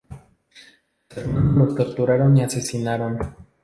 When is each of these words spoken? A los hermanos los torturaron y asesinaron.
A 0.09 0.15
los 1.11 1.17
hermanos 1.19 1.53
los 1.55 1.75
torturaron 1.75 2.35
y 2.35 2.41
asesinaron. 2.41 3.19